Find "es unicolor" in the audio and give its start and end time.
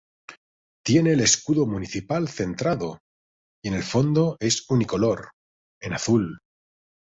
4.39-5.29